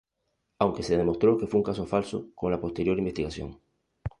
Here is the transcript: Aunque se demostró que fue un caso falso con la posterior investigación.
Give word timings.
Aunque 0.57 0.81
se 0.81 0.97
demostró 0.97 1.37
que 1.37 1.45
fue 1.45 1.59
un 1.59 1.63
caso 1.63 1.85
falso 1.85 2.31
con 2.33 2.49
la 2.49 2.59
posterior 2.59 2.97
investigación. 2.97 3.59